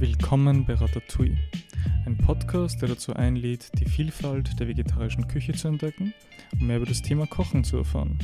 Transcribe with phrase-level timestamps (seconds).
[0.00, 1.38] Willkommen bei Ratatouille,
[2.04, 6.12] ein Podcast, der dazu einlädt, die Vielfalt der vegetarischen Küche zu entdecken
[6.52, 8.18] und mehr über das Thema Kochen zu erfahren.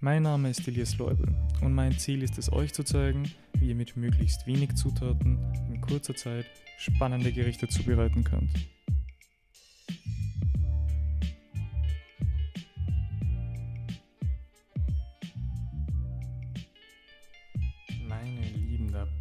[0.00, 1.28] Mein Name ist Elias Leubel
[1.60, 5.38] und mein Ziel ist es, euch zu zeigen, wie ihr mit möglichst wenig Zutaten
[5.72, 6.46] in kurzer Zeit
[6.78, 8.50] spannende Gerichte zubereiten könnt.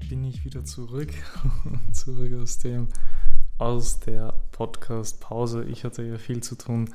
[0.09, 1.11] Bin ich wieder zurück,
[1.91, 2.87] zurück aus dem,
[3.57, 5.65] aus der Podcast-Pause.
[5.65, 6.89] Ich hatte ja viel zu tun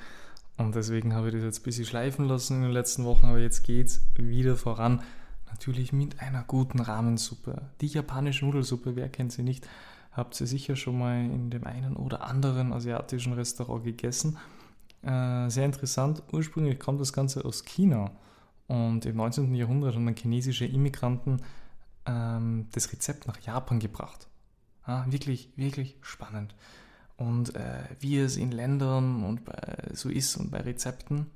[0.56, 3.38] und deswegen habe ich das jetzt ein bisschen schleifen lassen in den letzten Wochen, aber
[3.38, 5.02] jetzt geht es wieder voran.
[5.50, 7.70] Natürlich mit einer guten Rahmensuppe.
[7.80, 9.68] Die japanische Nudelsuppe, wer kennt sie nicht,
[10.12, 14.38] habt ihr sicher schon mal in dem einen oder anderen asiatischen Restaurant gegessen.
[15.02, 16.22] Äh, sehr interessant.
[16.32, 18.10] Ursprünglich kommt das Ganze aus China
[18.68, 19.54] und im 19.
[19.54, 21.42] Jahrhundert haben dann chinesische Immigranten
[22.06, 24.28] ähm, das Rezept nach Japan gebracht.
[24.86, 26.54] Ja, wirklich, wirklich spannend.
[27.16, 31.30] Und äh, wie es in Ländern und bei, so ist und bei Rezepten,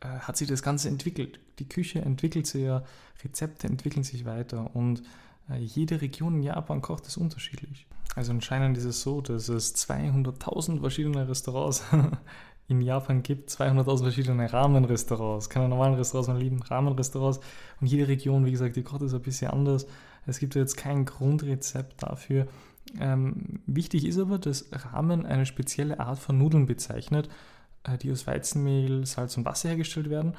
[0.00, 1.38] äh, hat sich das Ganze entwickelt.
[1.58, 2.82] Die Küche entwickelt sich ja,
[3.22, 5.02] Rezepte entwickeln sich weiter und
[5.48, 7.86] äh, jede Region in Japan kocht es unterschiedlich.
[8.14, 11.84] Also anscheinend ist es so, dass es 200.000 verschiedene Restaurants
[12.66, 15.50] in Japan gibt 200.000 verschiedene Rahmenrestaurants.
[15.50, 17.40] Keine normalen Restaurants, meine lieben Rahmenrestaurants.
[17.80, 19.86] Und jede Region, wie gesagt, die kocht ist ein bisschen anders.
[20.26, 22.46] Es gibt jetzt kein Grundrezept dafür.
[22.98, 27.28] Ähm, wichtig ist aber, dass Ramen eine spezielle Art von Nudeln bezeichnet,
[27.82, 30.34] äh, die aus Weizenmehl, Salz und Wasser hergestellt werden.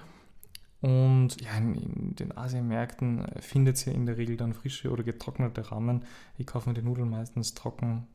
[0.81, 6.06] Und ja, in, den Asienmärkten findet ihr in der Regel dann frische oder getrocknete Ramen.
[6.38, 8.08] Ich kaufe mir die Nudeln meistens trocken,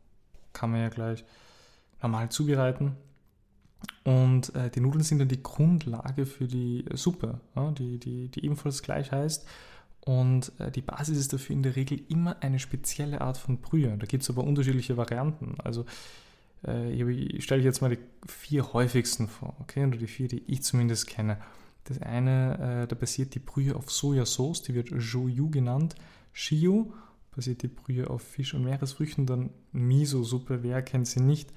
[0.53, 1.25] kann man ja gleich
[2.03, 2.97] normal zubereiten.
[4.05, 8.45] Und äh, die Nudeln sind dann die Grundlage für die Suppe, ja, die, die, die
[8.45, 9.47] ebenfalls gleich heißt.
[10.00, 13.97] Und äh, die Basis ist dafür in der Regel immer eine spezielle Art von Brühe.
[13.98, 15.56] Da gibt es aber unterschiedliche Varianten.
[15.62, 15.84] Also
[16.67, 19.84] äh, ich stelle jetzt mal die vier häufigsten vor, okay?
[19.84, 21.38] Oder die vier, die ich zumindest kenne.
[21.84, 25.94] Das eine, äh, da basiert die Brühe auf Sojasauce, die wird Joyu genannt.
[26.33, 26.93] Shio
[27.34, 29.27] basiert die Brühe auf Fisch- und Meeresfrüchten.
[29.27, 31.53] Dann Miso-Suppe, wer kennt sie nicht?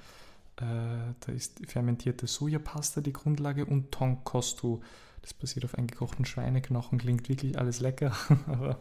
[0.58, 4.82] Äh, da ist fermentierte Sojapasta die Grundlage und Tonkostu.
[5.22, 8.12] Das basiert auf eingekochten Schweineknochen, klingt wirklich alles lecker.
[8.48, 8.80] Aber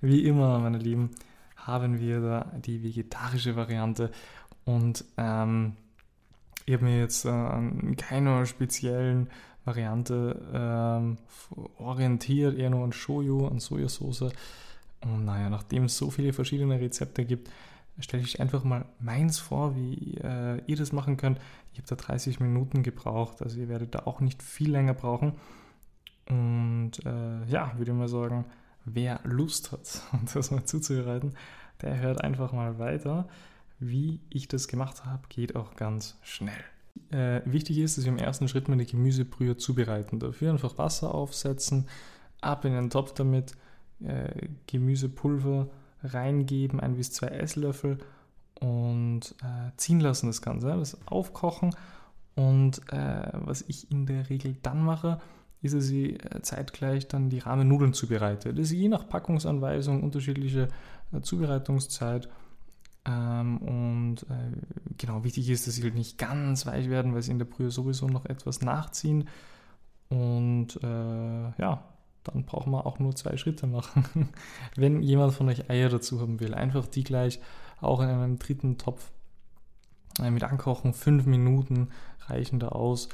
[0.00, 1.10] wie immer, meine Lieben,
[1.56, 4.10] haben wir da die vegetarische Variante.
[4.64, 5.76] Und ähm,
[6.66, 9.28] ich habe mir jetzt äh, an keiner speziellen
[9.64, 11.18] Variante ähm,
[11.78, 14.30] orientiert, eher nur an Shoyu, an Sojasauce.
[15.00, 17.50] Und naja, nachdem es so viele verschiedene Rezepte gibt,
[18.00, 21.38] stelle ich einfach mal meins vor, wie äh, ihr das machen könnt.
[21.72, 25.34] Ich habe da 30 Minuten gebraucht, also ihr werdet da auch nicht viel länger brauchen.
[26.28, 28.44] Und äh, ja, würde mal sagen,
[28.84, 30.02] wer Lust hat,
[30.34, 31.34] das mal zuzubereiten,
[31.82, 33.28] der hört einfach mal weiter.
[33.80, 36.64] Wie ich das gemacht habe, geht auch ganz schnell.
[37.10, 40.18] Äh, wichtig ist, dass wir im ersten Schritt mal die Gemüsebrühe zubereiten.
[40.18, 41.86] Dafür einfach Wasser aufsetzen,
[42.40, 43.52] ab in den Topf damit,
[44.00, 45.68] äh, Gemüsepulver
[46.02, 47.98] reingeben, ein bis zwei Esslöffel
[48.60, 51.74] und äh, ziehen lassen das Ganze, das aufkochen.
[52.34, 55.20] Und äh, was ich in der Regel dann mache,
[55.60, 58.54] ist, dass ich äh, zeitgleich dann die Rahmennudeln zubereite.
[58.54, 60.68] Das ist je nach Packungsanweisung unterschiedliche
[61.12, 62.28] äh, Zubereitungszeit.
[63.04, 67.32] Ähm, und äh, genau wichtig ist, dass sie halt nicht ganz weich werden, weil sie
[67.32, 69.28] in der Brühe sowieso noch etwas nachziehen.
[70.08, 71.84] Und äh, ja,
[72.32, 74.28] dann brauchen wir auch nur zwei Schritte machen.
[74.76, 77.40] Wenn jemand von euch Eier dazu haben will, einfach die gleich
[77.80, 79.10] auch in einem dritten Topf
[80.20, 80.94] äh, mit ankochen.
[80.94, 81.88] Fünf Minuten
[82.26, 83.08] reichen da aus,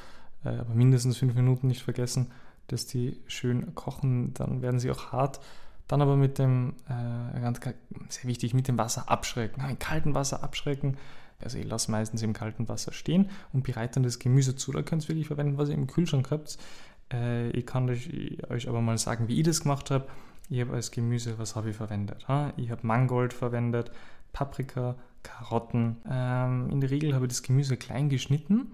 [0.45, 2.31] äh, aber mindestens fünf Minuten nicht vergessen,
[2.69, 4.35] dass die schön kochen.
[4.35, 5.41] Dann werden sie auch hart.
[5.87, 7.61] Dann aber mit dem, äh, ganz
[8.09, 9.69] sehr wichtig, mit dem Wasser abschrecken.
[9.69, 10.97] In kaltem Wasser abschrecken.
[11.41, 14.73] Also ich lasse meistens im kalten Wasser stehen und bereite dann das Gemüse zu.
[14.73, 16.59] Da könnt ihr wirklich verwenden, was ihr im Kühlschrank habt.
[17.15, 18.11] Äh, ich kann euch,
[18.51, 20.07] euch, aber mal sagen, wie ich das gemacht habe.
[20.51, 22.29] Ich habe als Gemüse, was habe ich verwendet?
[22.29, 22.53] Ha?
[22.57, 23.91] Ich habe Mangold verwendet,
[24.33, 25.97] Paprika, Karotten.
[26.11, 28.73] Ähm, in der Regel habe ich das Gemüse klein geschnitten,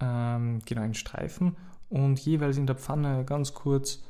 [0.00, 1.56] ähm, genau in Streifen
[1.90, 4.02] und jeweils in der Pfanne ganz kurz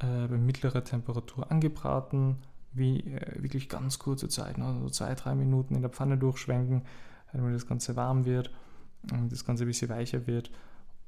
[0.00, 2.36] äh, bei mittlerer Temperatur angebraten,
[2.72, 4.66] wie äh, wirklich ganz kurze Zeit, ne?
[4.66, 6.82] also zwei, drei Minuten in der Pfanne durchschwenken,
[7.32, 8.50] damit das Ganze warm wird
[9.10, 10.50] und das Ganze ein bisschen weicher wird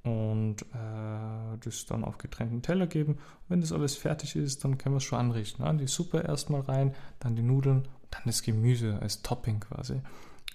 [0.09, 3.19] und äh, das dann auf getrennten Teller geben.
[3.49, 5.65] wenn das alles fertig ist, dann können wir es schon anrichten.
[5.65, 5.77] Ne?
[5.77, 10.01] Die Suppe erstmal rein, dann die Nudeln, dann das Gemüse als Topping quasi.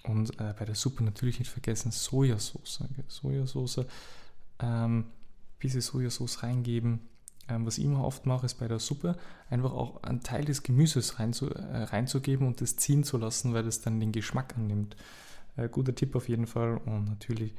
[0.02, 2.82] Und äh, bei der Suppe natürlich nicht vergessen Sojasauce.
[3.08, 3.86] Sojasauce,
[4.60, 5.06] ähm,
[5.58, 7.00] bisschen Sojasauce reingeben,
[7.48, 9.16] ähm, was ich immer oft mache, ist bei der Suppe
[9.50, 13.64] einfach auch einen Teil des Gemüses reinzu, äh, reinzugeben und das ziehen zu lassen, weil
[13.64, 14.96] das dann den Geschmack annimmt.
[15.56, 17.54] Äh, guter Tipp auf jeden Fall und natürlich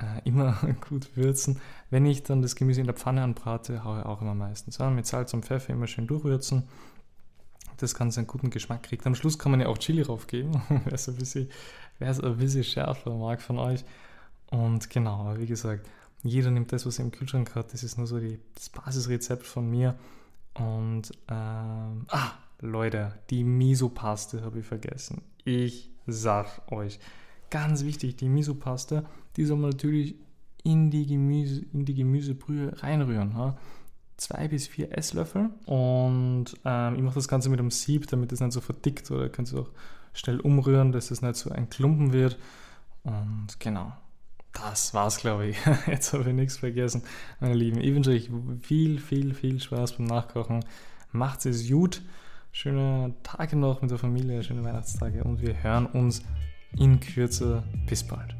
[0.00, 0.58] äh, immer
[0.88, 1.60] gut würzen.
[1.90, 4.78] Wenn ich dann das Gemüse in der Pfanne anbrate, haue ich auch immer meistens.
[4.78, 6.64] Ja, mit Salz und Pfeffer immer schön durchwürzen.
[7.76, 9.06] Das Ganze einen guten Geschmack kriegt.
[9.06, 11.48] Am Schluss kann man ja auch Chili draufgeben, wer es ein, bisschen,
[11.98, 13.84] ein bisschen schärfer mag von euch.
[14.50, 15.88] Und genau, wie gesagt,
[16.22, 17.72] jeder nimmt das, was er im Kühlschrank hat.
[17.72, 19.96] Das ist nur so die, das Basisrezept von mir.
[20.54, 25.22] Und, ähm, ah, Leute, die Miso-Paste habe ich vergessen.
[25.44, 26.98] Ich sag euch,
[27.50, 29.04] ganz wichtig, die Miso-Paste,
[29.36, 30.14] die soll man natürlich
[30.62, 33.36] in die, Gemüse, in die Gemüsebrühe reinrühren.
[33.36, 33.56] Ha?
[34.16, 38.40] Zwei bis vier Esslöffel und ähm, ich mache das Ganze mit einem Sieb, damit es
[38.40, 39.70] nicht so verdickt oder könnt ihr auch
[40.12, 42.36] schnell umrühren, dass es nicht so ein Klumpen wird.
[43.02, 43.92] Und genau,
[44.52, 45.56] das war's, glaube ich.
[45.86, 47.02] Jetzt habe ich nichts vergessen,
[47.40, 47.80] meine Lieben.
[47.80, 48.30] Ich wünsche euch
[48.60, 50.64] viel, viel, viel Spaß beim Nachkochen.
[51.12, 52.02] Macht es gut.
[52.52, 56.22] Schöne Tage noch mit der Familie, schöne Weihnachtstage und wir hören uns
[56.78, 57.62] in Kürze.
[57.86, 58.34] Bis bald.